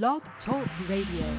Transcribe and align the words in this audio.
Blog 0.00 0.22
Talk 0.46 0.66
Radio. 0.88 1.36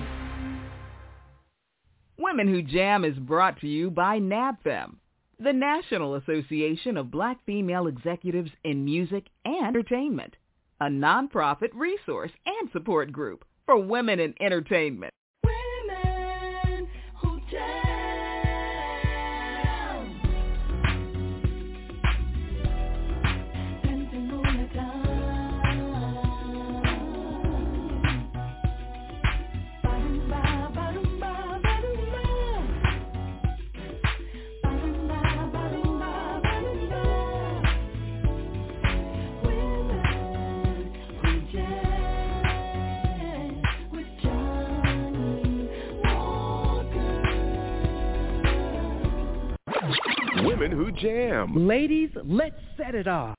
Women 2.20 2.48
Who 2.48 2.62
Jam 2.62 3.04
is 3.04 3.18
brought 3.18 3.60
to 3.62 3.68
you 3.68 3.90
by 3.90 4.20
NABFEM, 4.20 4.98
the 5.40 5.54
National 5.54 6.14
Association 6.14 6.96
of 6.96 7.10
Black 7.10 7.44
Female 7.48 7.88
Executives 7.88 8.52
in 8.64 8.86
Music 8.86 9.26
and 9.44 9.66
Entertainment, 9.66 10.36
a 10.80 10.86
nonprofit 10.86 11.70
resource 11.74 12.30
and 12.46 12.70
support 12.72 13.12
group 13.12 13.44
for 13.66 13.80
women 13.80 14.20
in 14.20 14.36
entertainment. 14.40 15.12
who 50.72 50.92
jam. 50.92 51.68
Ladies, 51.68 52.10
let's 52.24 52.56
set 52.78 52.96
it 52.96 53.08
off. 53.08 53.36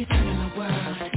You're 0.00 0.08
turning 0.08 0.50
the 0.50 0.58
world. 0.58 1.09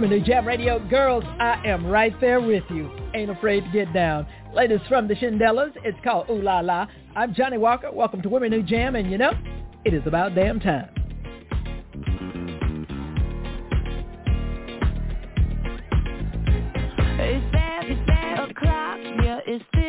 Women 0.00 0.16
Who 0.16 0.24
Jam 0.24 0.46
Radio 0.46 0.78
girls, 0.88 1.24
I 1.40 1.60
am 1.66 1.84
right 1.84 2.14
there 2.20 2.40
with 2.40 2.62
you. 2.70 2.88
Ain't 3.14 3.32
afraid 3.32 3.64
to 3.64 3.70
get 3.72 3.92
down. 3.92 4.28
Ladies 4.54 4.78
from 4.88 5.08
the 5.08 5.14
Shindellas, 5.14 5.72
it's 5.82 5.98
called 6.04 6.30
Ooh 6.30 6.40
La 6.40 6.60
La. 6.60 6.86
I'm 7.16 7.34
Johnny 7.34 7.58
Walker. 7.58 7.90
Welcome 7.90 8.22
to 8.22 8.28
Women 8.28 8.52
Who 8.52 8.62
Jam, 8.62 8.94
and 8.94 9.10
you 9.10 9.18
know, 9.18 9.32
it 9.84 9.94
is 9.94 10.02
about 10.06 10.36
damn 10.36 10.60
time. 10.60 10.88
It's 17.18 17.44
seven, 17.52 18.04
seven 18.06 18.50
o'clock. 18.50 18.98
Yeah, 19.24 19.40
it's 19.48 19.64
still 19.74 19.87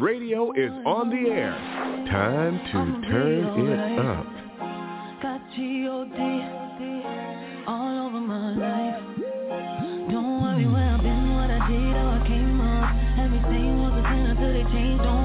Radio 0.00 0.50
is 0.52 0.72
on 0.86 1.10
the 1.10 1.30
air. 1.30 1.52
Time 2.08 2.58
to 2.72 3.08
turn 3.10 3.68
it 3.68 3.98
up. 4.00 4.24
Got 5.22 5.40
G-O-D 5.54 6.16
all 7.68 8.06
over 8.06 8.20
my 8.20 8.48
life. 8.56 9.02
Don't 10.10 10.40
worry 10.40 10.64
where 10.64 10.94
I've 10.94 11.02
been, 11.02 11.34
what 11.36 11.50
I 11.50 11.68
did, 11.68 11.92
how 11.92 12.16
I 12.16 12.26
came 12.26 12.60
up. 12.62 12.88
Everything 13.20 13.82
was 13.82 13.92
a 13.92 14.02
sin 14.08 14.24
until 14.24 14.52
they 14.54 14.64
changed. 14.72 15.19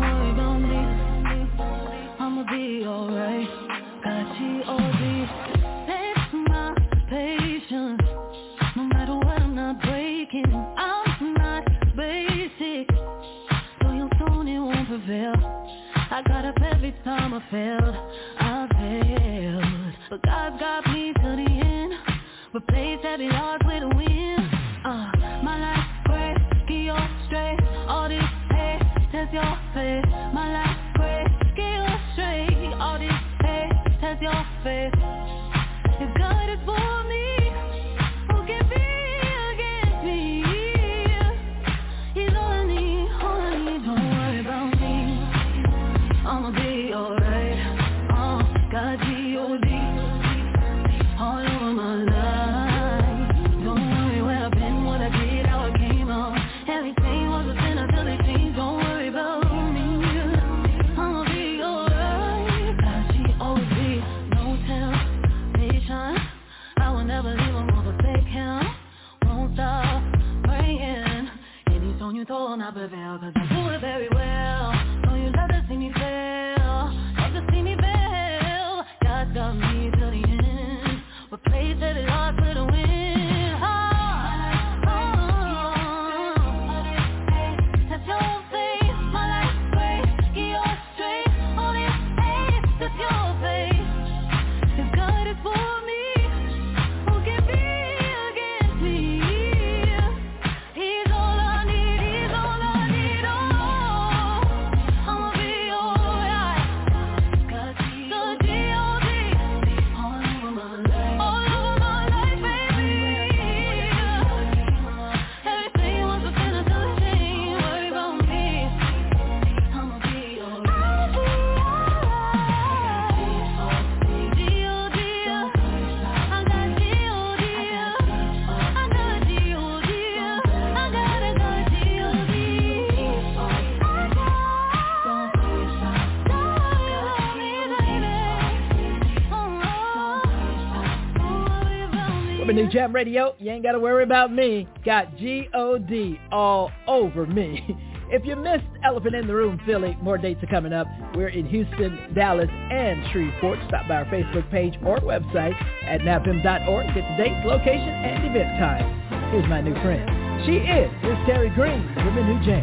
Radio, 142.94 143.36
you 143.39 143.51
ain't 143.51 143.63
got 143.63 143.74
to 143.74 143.80
worry 143.80 144.04
about 144.04 144.32
me. 144.32 144.68
Got 144.84 145.18
G-O-D 145.18 146.20
all 146.32 146.72
over 146.88 147.25
me. 147.25 147.77
If 148.08 148.24
you 148.24 148.36
missed 148.36 148.65
Elephant 148.84 149.15
in 149.15 149.25
the 149.25 149.34
Room 149.34 149.60
Philly, 149.65 149.98
more 150.00 150.20
dates 150.20 150.44
are 150.44 150.48
coming 150.48 150.72
up. 150.72 150.86
We're 151.15 151.30
in 151.30 151.48
Houston, 151.48 152.13
Dallas, 152.13 152.50
and 152.51 153.04
Shreveport. 153.12 153.58
Stop 153.68 153.88
by 153.88 153.96
our 153.96 154.06
Facebook 154.06 154.48
page 154.51 154.75
or 154.86 154.98
website 155.00 155.56
at 155.86 156.01
nabfem.org. 156.01 156.86
Get 156.94 156.96
the 156.96 157.18
dates, 157.18 157.44
location, 157.48 157.89
and 157.89 158.25
event 158.27 158.60
time. 158.60 159.32
Here's 159.32 159.50
my 159.50 159.60
new 159.60 159.74
friend. 159.82 160.46
She 160.46 160.58
is 160.58 160.92
Miss 161.01 161.18
Terry 161.25 161.50
Green, 161.50 161.84
Women 161.96 162.38
Who 162.38 162.46
Jam. 162.46 162.62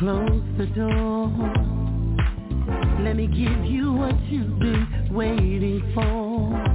Close 0.00 0.42
the 0.58 0.66
door. 0.74 1.30
Let 3.04 3.14
me 3.14 3.28
give 3.28 3.64
you 3.64 3.92
what 3.92 4.20
you've 4.24 4.58
been 4.58 5.08
waiting 5.12 5.92
for. 5.94 6.73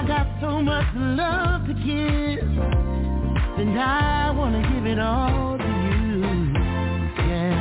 I 0.00 0.06
got 0.06 0.26
so 0.40 0.62
much 0.62 0.86
love 0.94 1.66
to 1.66 1.74
give, 1.74 2.48
and 3.58 3.78
I 3.78 4.30
wanna 4.30 4.62
give 4.72 4.86
it 4.86 4.98
all 4.98 5.58
to 5.58 5.64
you. 6.08 6.54
Yeah. 7.28 7.52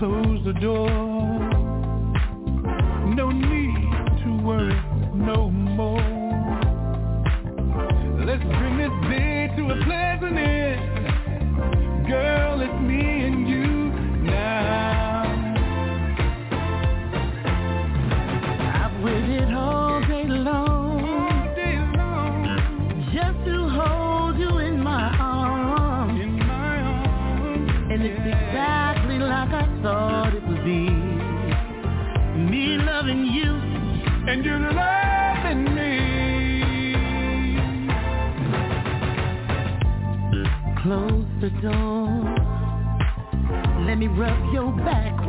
Close 0.00 0.44
the 0.44 0.54
door. 0.54 0.90
No 3.14 3.30
need 3.30 3.92
to 4.24 4.30
worry 4.42 4.74
no 5.14 5.50
more. 5.50 6.02
Let's 8.26 8.42
bring 8.42 8.76
this 8.76 8.90
day 9.08 9.52
to 9.56 9.70
a 9.70 9.76
pleasant 9.84 10.36
end. 10.36 10.67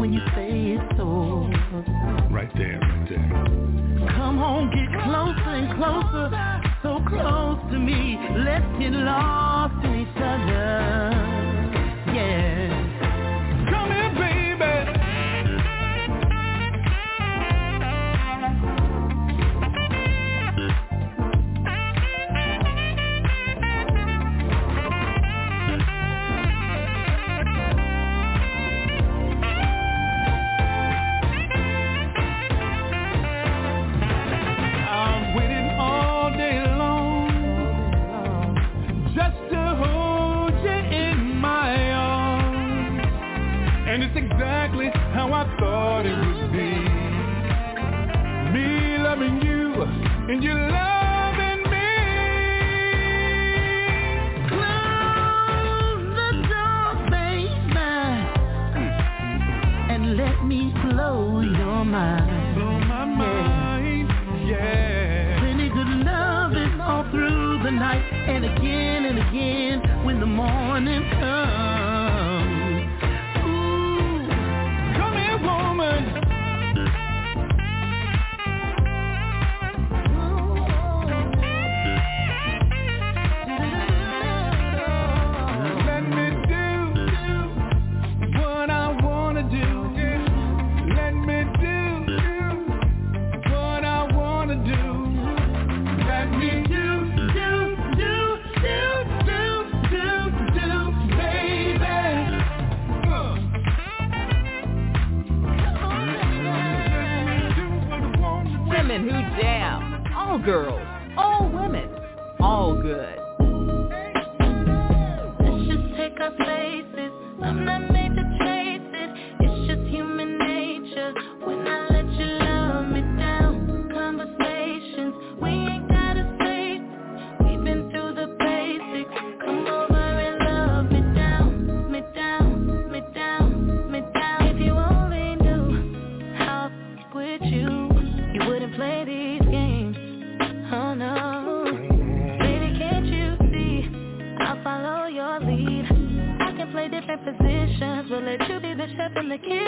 when 0.10 0.14
you 0.14 0.26
say 0.36 0.50
it's. 0.74 0.90
Right 2.32 2.50
there, 2.56 2.80
right 2.80 3.10
there. 3.10 4.10
Come 4.16 4.40
on, 4.40 4.70
get 4.72 4.90
closer 5.04 5.54
and 5.54 5.70
closer, 5.78 6.30
so 6.82 7.00
close 7.08 7.60
to 7.72 7.78
me. 7.80 8.18
Let's 8.44 8.66
get 8.80 8.94
lost 8.94 9.69
and 50.30 50.44
you 50.44 50.54
love 50.54 50.89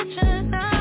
tonight 0.06 0.81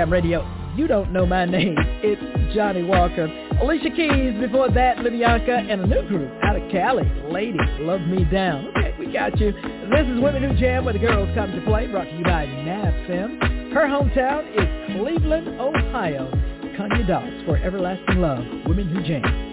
Jam 0.00 0.10
Radio. 0.10 0.48
You 0.76 0.86
don't 0.86 1.12
know 1.12 1.26
my 1.26 1.44
name. 1.44 1.76
It's 2.02 2.54
Johnny 2.54 2.82
Walker. 2.82 3.26
Alicia 3.60 3.90
Keys, 3.90 4.40
before 4.40 4.70
that, 4.70 4.96
Livianca, 4.96 5.70
and 5.70 5.82
a 5.82 5.86
new 5.86 6.00
group 6.08 6.32
out 6.42 6.56
of 6.56 6.62
Cali, 6.72 7.04
Lady 7.30 7.58
Love 7.80 8.00
Me 8.08 8.24
Down. 8.24 8.68
Okay, 8.68 8.96
we 8.98 9.12
got 9.12 9.38
you. 9.38 9.52
This 9.52 10.08
is 10.08 10.18
Women 10.18 10.42
Who 10.42 10.58
Jam, 10.58 10.86
where 10.86 10.94
the 10.94 11.00
girls 11.00 11.28
come 11.34 11.52
to 11.52 11.60
play, 11.66 11.86
brought 11.86 12.04
to 12.04 12.16
you 12.16 12.24
by 12.24 12.46
NABFEM. 12.46 13.74
Her 13.74 13.86
hometown 13.88 14.48
is 14.56 14.96
Cleveland, 14.96 15.60
Ohio. 15.60 16.32
Kanye 16.78 17.06
Dallas 17.06 17.44
for 17.44 17.58
Everlasting 17.58 18.22
Love, 18.22 18.42
Women 18.64 18.88
Who 18.88 19.02
Jam. 19.02 19.49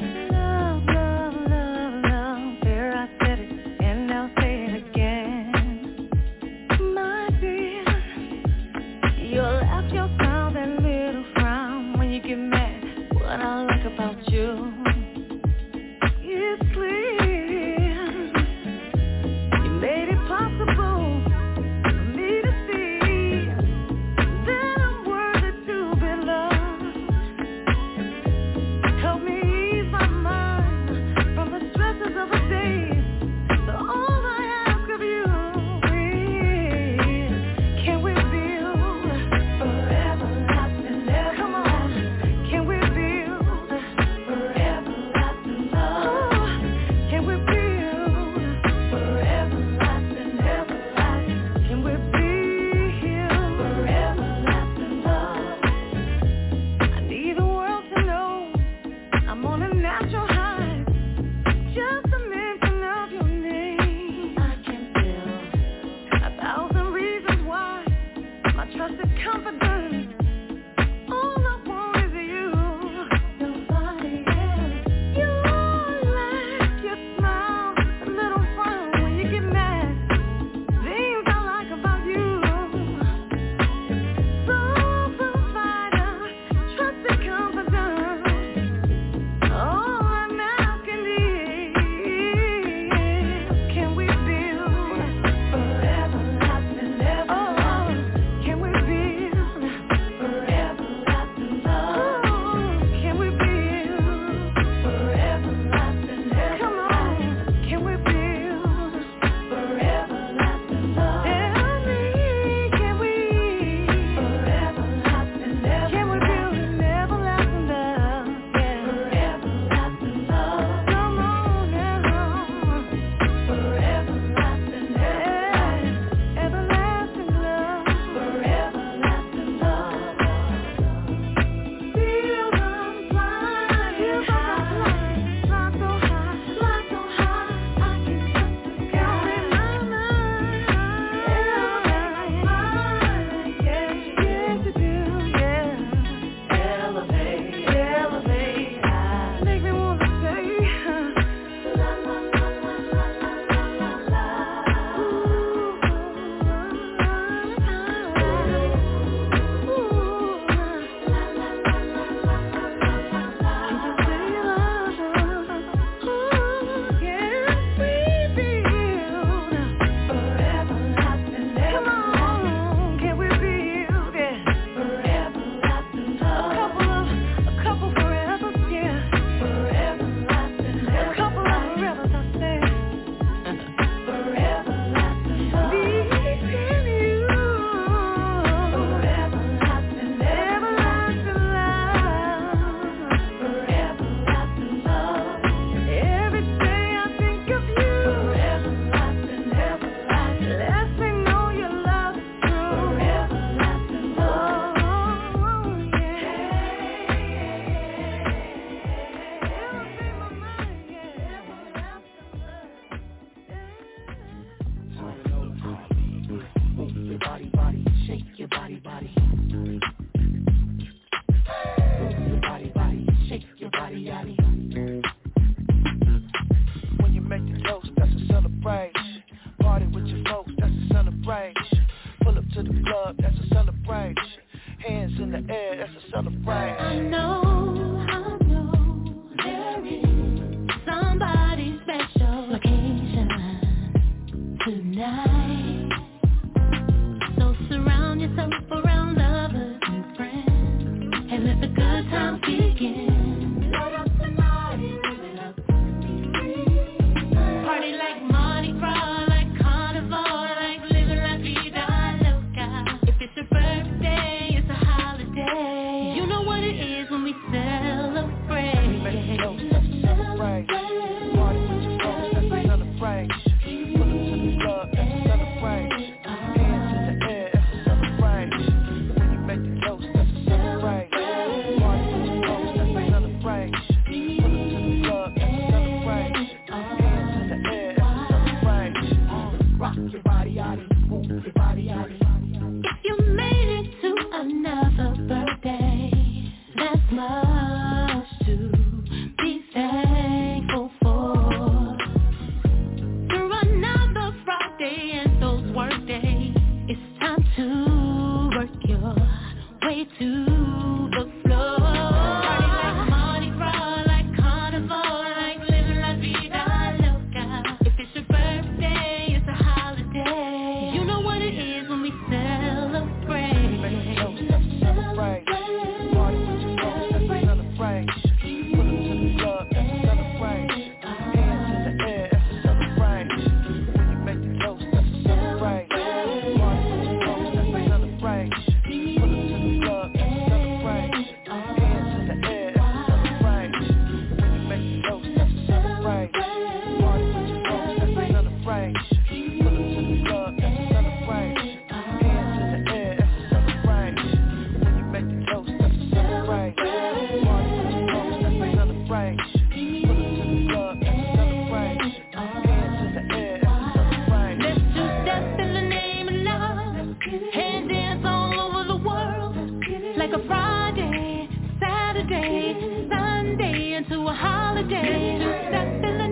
Sunday 373.10 373.96
into 373.96 374.28
a 374.28 374.34
holiday. 374.34 376.27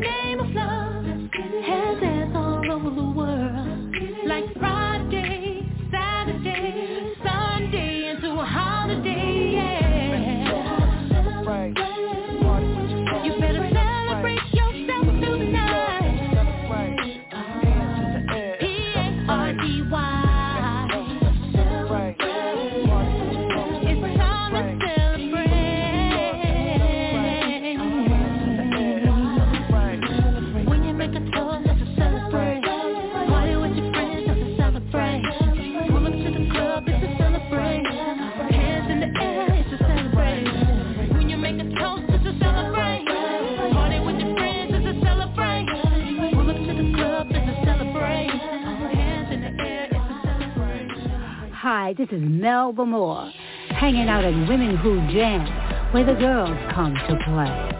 Hi, 51.85 51.93
this 51.93 52.09
is 52.09 52.19
Mel 52.19 52.73
Moore, 52.73 53.31
hanging 53.69 54.09
out 54.09 54.25
at 54.25 54.49
Women 54.49 54.75
Who 54.77 55.07
Jam, 55.13 55.45
where 55.93 56.03
the 56.03 56.15
girls 56.15 56.57
come 56.73 56.95
to 56.95 57.15
play. 57.27 57.74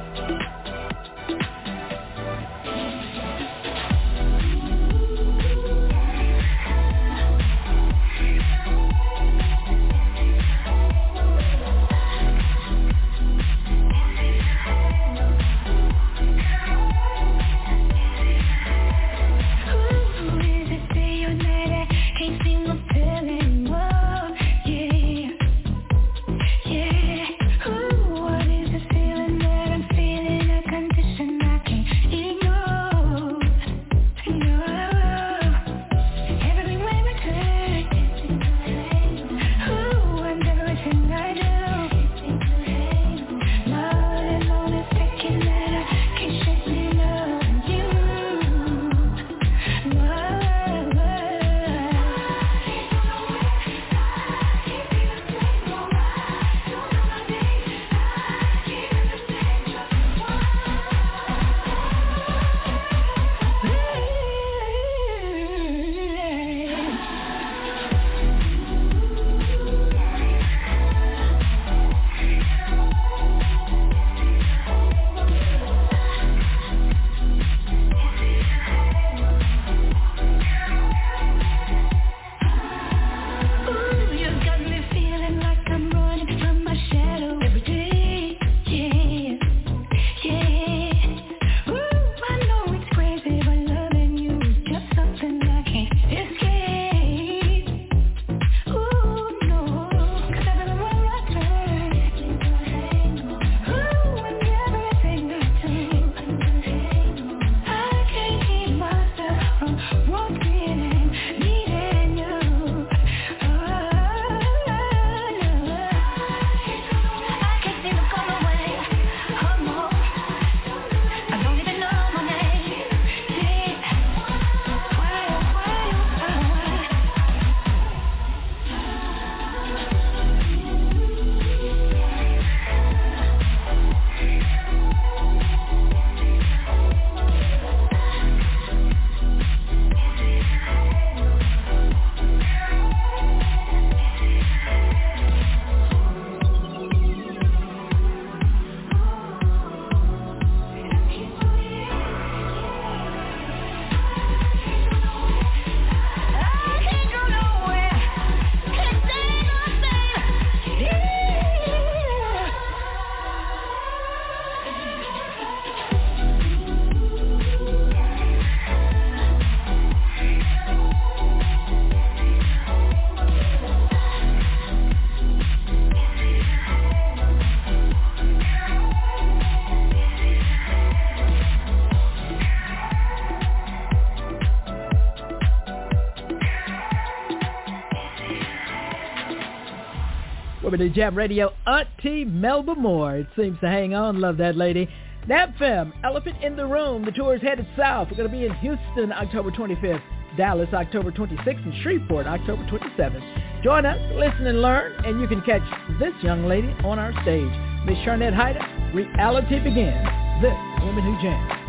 To 190.78 190.90
Jam 190.90 191.16
Radio, 191.16 191.54
Auntie 191.66 192.26
Melba 192.26 192.76
Moore. 192.76 193.16
It 193.18 193.28
seems 193.38 193.58
to 193.62 193.68
hang 193.68 193.94
on. 193.94 194.20
Love 194.20 194.36
that 194.38 194.58
lady. 194.58 194.90
NABFEM, 195.26 195.94
Elephant 196.04 196.44
in 196.44 196.58
the 196.58 196.66
Room. 196.66 197.06
The 197.06 197.12
tour 197.12 197.36
is 197.36 197.42
headed 197.42 197.66
south. 197.78 198.10
We're 198.12 198.18
going 198.18 198.30
to 198.30 198.38
be 198.38 198.46
in 198.46 198.54
Houston 198.56 199.14
October 199.14 199.52
25th, 199.52 200.02
Dallas 200.36 200.68
October 200.74 201.12
26th, 201.12 201.64
and 201.64 201.74
Shreveport 201.82 202.28
October 202.28 202.64
27th. 202.66 203.64
Join 203.64 203.86
us, 203.86 203.98
listen 204.16 204.48
and 204.48 204.62
learn, 204.62 204.92
and 205.06 205.22
you 205.22 205.28
can 205.28 205.42
catch 205.44 205.64
this 205.98 206.14
young 206.22 206.46
lady 206.46 206.76
on 206.84 207.00
our 207.00 207.14
stage. 207.22 207.52
Miss 207.86 207.98
Charnette 208.04 208.34
Hyder, 208.34 208.60
Reality 208.94 209.60
Begins. 209.60 209.96
This 210.42 210.58
woman 210.84 211.04
Who 211.04 211.22
jams. 211.22 211.65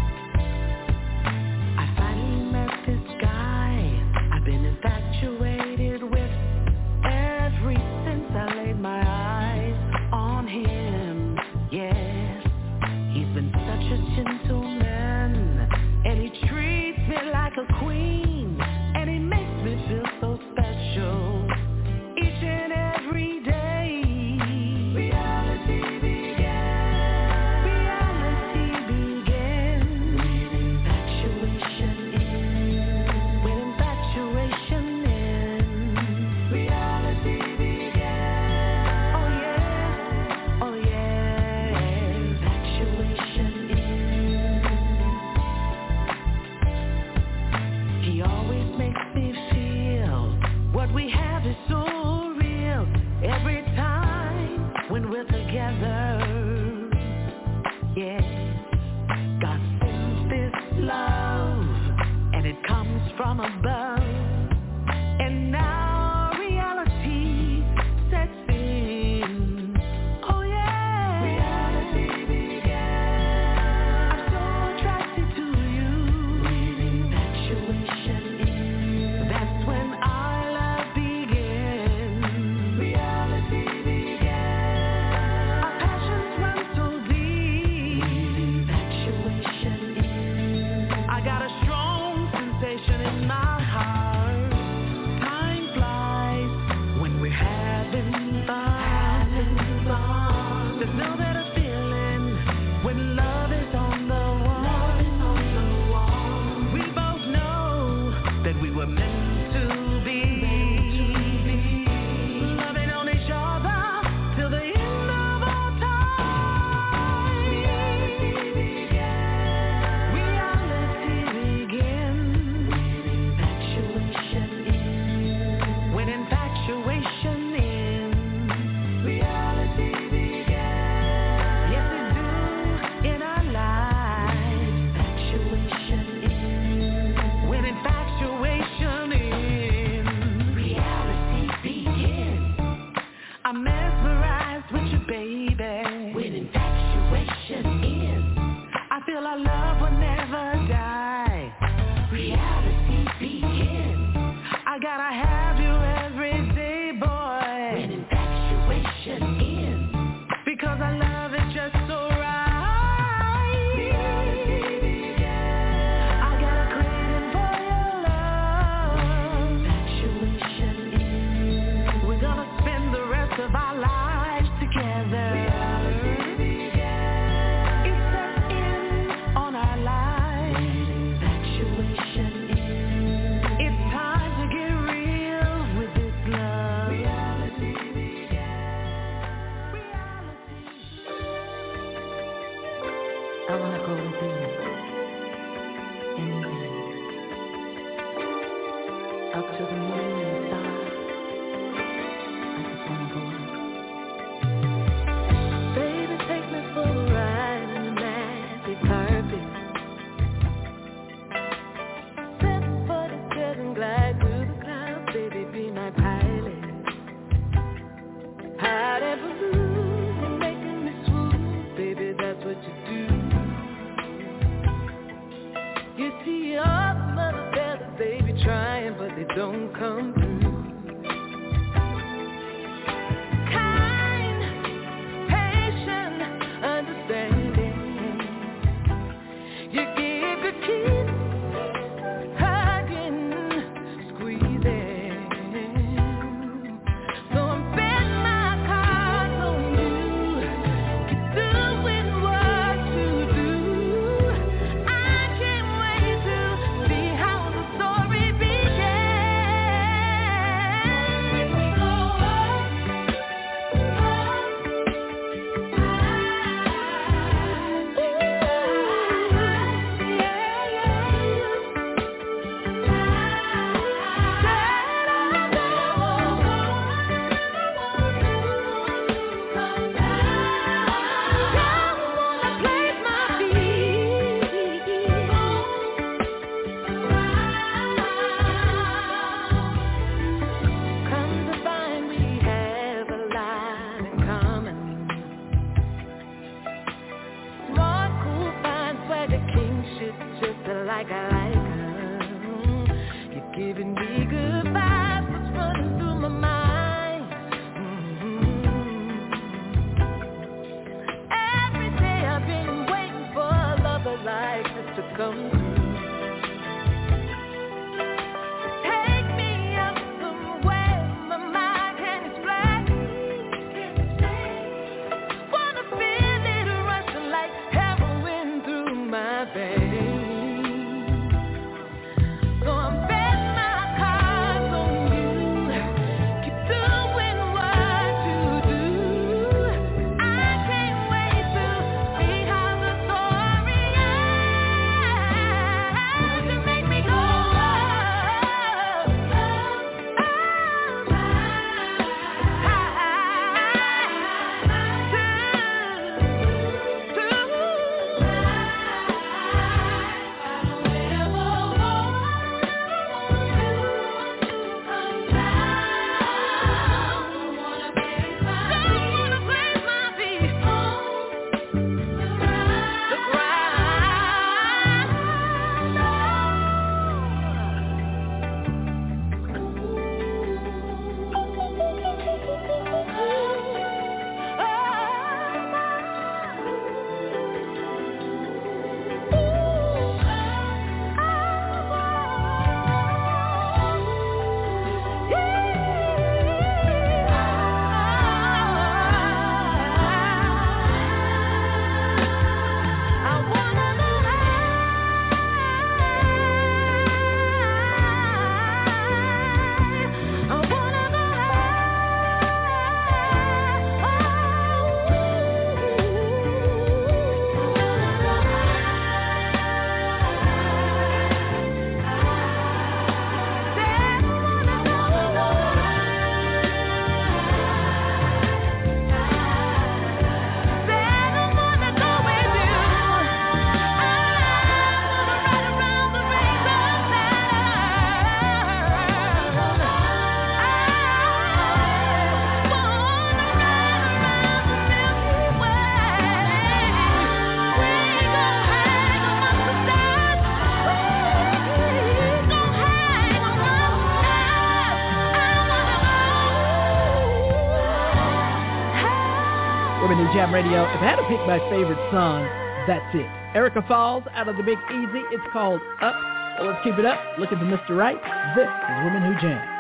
Jam 460.46 460.54
Radio. 460.54 460.84
If 460.84 461.02
I 461.02 461.10
had 461.10 461.16
to 461.16 461.26
pick 461.26 461.40
my 461.46 461.58
favorite 461.70 461.98
song, 462.12 462.46
that's 462.86 463.14
it. 463.14 463.26
Erica 463.56 463.82
Falls 463.88 464.22
out 464.32 464.48
of 464.48 464.56
the 464.56 464.62
Big 464.62 464.78
Easy. 464.90 465.22
It's 465.32 465.42
called 465.52 465.80
Up. 466.00 466.14
Well, 466.60 466.70
let's 466.70 466.84
keep 466.84 466.94
it 466.98 467.04
up. 467.04 467.18
Looking 467.36 467.58
for 467.58 467.64
Mr. 467.64 467.96
Right. 467.96 468.16
This 468.54 468.68
is 468.68 469.04
Women 469.04 469.22
Who 469.26 469.40
Jam. 469.40 469.75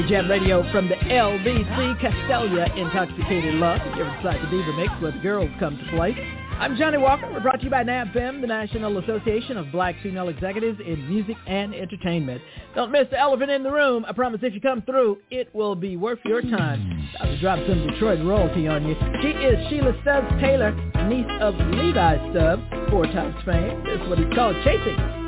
Jam 0.07 0.29
Radio 0.29 0.69
from 0.71 0.87
the 0.87 0.95
LBC 0.95 1.99
Castelia 1.99 2.75
Intoxicated 2.77 3.55
Love. 3.55 3.79
You're 3.95 4.07
inside 4.15 4.39
the 4.41 4.73
Mix 4.73 4.91
where 5.01 5.11
the 5.11 5.19
girls 5.19 5.49
come 5.59 5.77
to 5.77 5.83
play. 5.95 6.15
I'm 6.59 6.77
Johnny 6.77 6.97
Walker. 6.97 7.29
We're 7.31 7.41
brought 7.41 7.57
to 7.59 7.63
you 7.65 7.69
by 7.69 7.83
NABFEM, 7.83 8.41
the 8.41 8.47
National 8.47 8.97
Association 8.99 9.57
of 9.57 9.71
Black 9.71 9.95
Female 10.01 10.29
Executives 10.29 10.79
in 10.85 11.09
Music 11.09 11.35
and 11.47 11.75
Entertainment. 11.75 12.41
Don't 12.73 12.91
miss 12.91 13.07
the 13.11 13.19
elephant 13.19 13.51
in 13.51 13.63
the 13.63 13.71
room. 13.71 14.05
I 14.07 14.13
promise 14.13 14.39
if 14.43 14.53
you 14.53 14.61
come 14.61 14.81
through, 14.83 15.17
it 15.29 15.53
will 15.53 15.75
be 15.75 15.97
worth 15.97 16.19
your 16.25 16.41
time. 16.41 17.09
I'll 17.19 17.39
drop 17.39 17.59
some 17.67 17.87
Detroit 17.87 18.25
royalty 18.25 18.67
on 18.67 18.87
you. 18.87 18.95
She 19.21 19.29
is 19.29 19.69
Sheila 19.69 19.93
Stubbs 20.01 20.41
Taylor, 20.41 20.71
niece 21.07 21.25
of 21.41 21.55
Levi 21.55 22.31
Stubbs, 22.31 22.63
Four 22.89 23.05
Tops 23.07 23.43
fame. 23.45 23.83
This 23.83 23.99
is 24.01 24.09
what 24.09 24.19
he's 24.19 24.33
called, 24.33 24.55
Chasing 24.63 25.20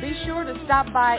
Be 0.00 0.14
sure 0.24 0.44
to 0.44 0.60
stop 0.64 0.92
by 0.92 1.18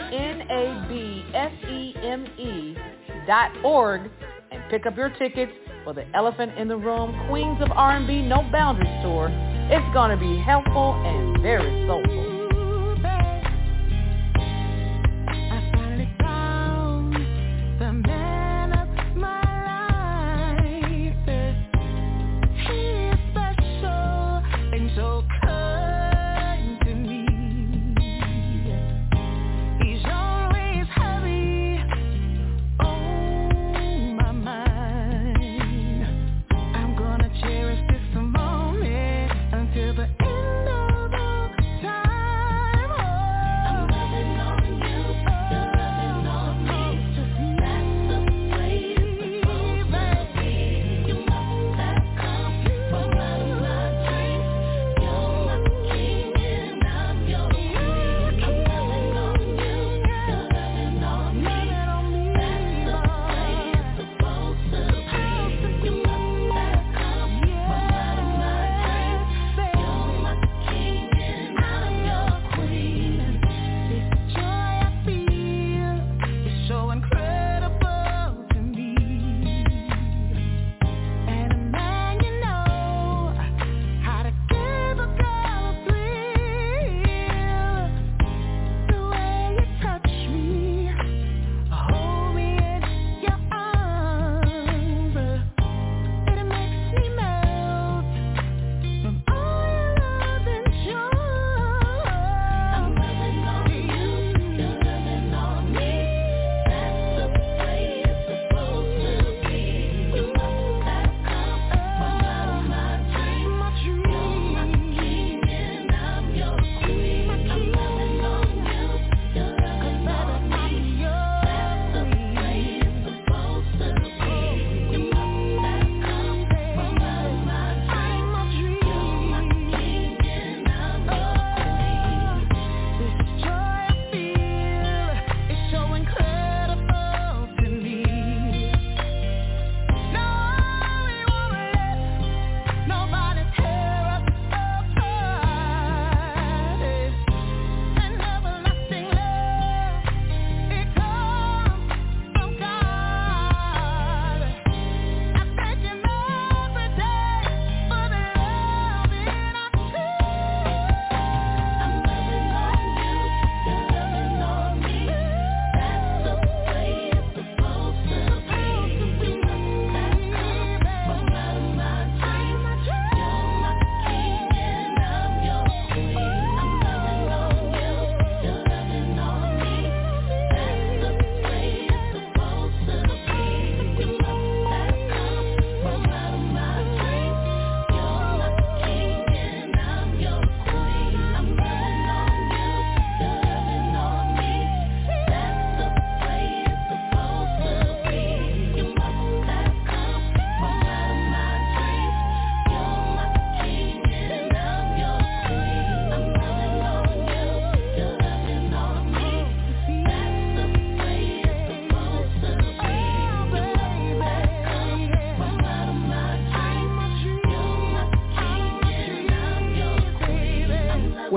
nabfem.org 3.26 4.10
and 4.50 4.62
pick 4.70 4.86
up 4.86 4.96
your 4.96 5.10
tickets 5.10 5.52
for 5.84 5.94
the 5.94 6.04
Elephant 6.14 6.58
in 6.58 6.68
the 6.68 6.76
Room 6.76 7.28
Queens 7.28 7.60
of 7.62 7.70
R&B 7.72 8.22
No 8.22 8.42
Boundaries 8.52 9.02
Tour. 9.02 9.28
It's 9.70 9.94
going 9.94 10.10
to 10.10 10.16
be 10.16 10.38
helpful 10.42 10.94
and 11.04 11.40
very 11.42 11.86
soulful. 11.86 12.29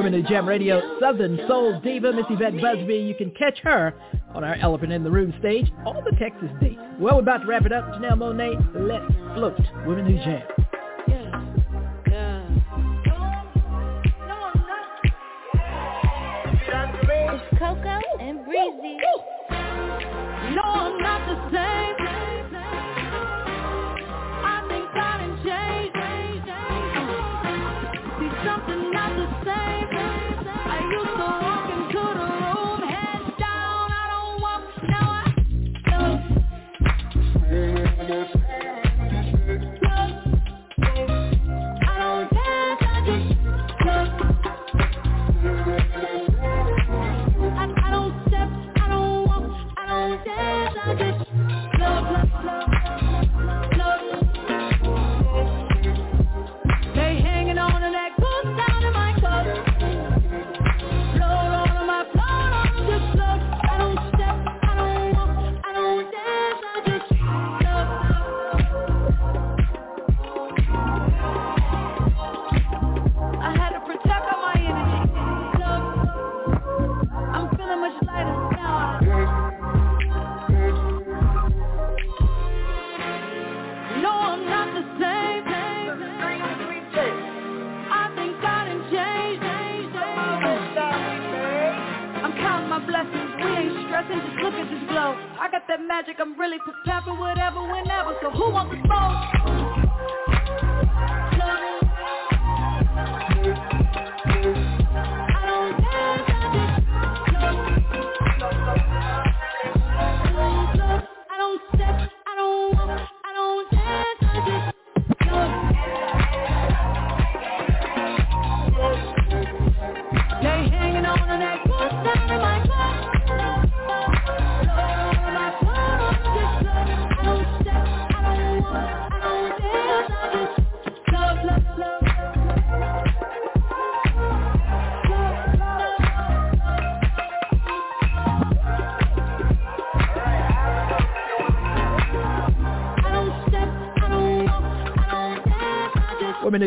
Women 0.03 0.21
Who 0.21 0.27
Jam 0.27 0.45
Radio 0.45 0.99
Southern 0.99 1.39
Soul 1.47 1.79
Diva, 1.79 2.11
Miss 2.11 2.25
Yvette 2.29 2.59
Busby. 2.59 2.95
You 2.95 3.15
can 3.15 3.31
catch 3.31 3.57
her 3.59 3.93
on 4.35 4.43
our 4.43 4.55
Elephant 4.55 4.91
in 4.91 5.01
the 5.01 5.09
Room 5.09 5.33
stage, 5.39 5.71
all 5.85 6.03
the 6.03 6.11
Texas 6.17 6.49
dates. 6.59 6.77
Well, 6.99 7.15
we're 7.15 7.21
about 7.21 7.37
to 7.43 7.47
wrap 7.47 7.65
it 7.65 7.71
up. 7.71 7.85
Janelle 7.93 8.17
Monáe, 8.17 8.57
let's 8.75 9.05
float. 9.33 9.57
Women 9.87 10.05
Who 10.05 10.17
Jam. 10.17 10.43
It's 17.35 17.57
Coco 17.57 17.99
and 18.19 18.43
Breezy. 18.43 18.97
No, 20.53 20.63
I'm 20.63 21.01
not 21.01 21.25
the 21.29 21.57
same. 21.57 22.02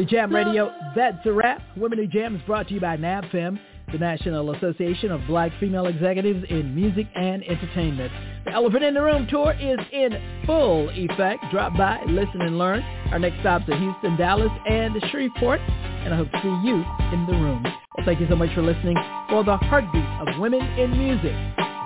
Women 0.06 0.08
Who 0.08 0.16
Jam 0.16 0.34
Radio, 0.34 0.72
that's 0.94 1.26
a 1.26 1.32
wrap. 1.32 1.62
Women 1.76 1.98
Who 1.98 2.06
Jam 2.06 2.36
is 2.36 2.42
brought 2.42 2.68
to 2.68 2.74
you 2.74 2.80
by 2.80 2.96
NABFEM, 2.96 3.58
the 3.90 3.98
National 3.98 4.54
Association 4.54 5.10
of 5.10 5.20
Black 5.26 5.50
Female 5.58 5.86
Executives 5.86 6.44
in 6.48 6.74
Music 6.74 7.06
and 7.16 7.42
Entertainment. 7.44 8.12
The 8.44 8.52
Elephant 8.52 8.84
in 8.84 8.94
the 8.94 9.02
Room 9.02 9.26
tour 9.28 9.52
is 9.54 9.78
in 9.92 10.42
full 10.46 10.90
effect. 10.90 11.44
Drop 11.50 11.76
by, 11.76 12.02
listen, 12.06 12.40
and 12.42 12.56
learn. 12.58 12.82
Our 13.10 13.18
next 13.18 13.40
stops 13.40 13.68
are 13.68 13.76
Houston, 13.76 14.16
Dallas, 14.16 14.52
and 14.68 14.94
Shreveport, 15.10 15.60
and 15.60 16.14
I 16.14 16.16
hope 16.16 16.30
to 16.30 16.40
see 16.40 16.68
you 16.68 16.84
in 17.12 17.26
the 17.26 17.32
room. 17.32 17.62
Well, 17.64 18.04
thank 18.04 18.20
you 18.20 18.28
so 18.28 18.36
much 18.36 18.54
for 18.54 18.62
listening 18.62 18.96
for 19.28 19.42
the 19.42 19.56
heartbeat 19.56 20.04
of 20.28 20.38
women 20.38 20.60
in 20.78 20.90
music, 20.96 21.34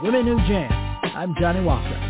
Women 0.02 0.26
Who 0.26 0.36
Jam. 0.46 0.70
I'm 1.16 1.34
Johnny 1.40 1.62
Walker. 1.62 2.09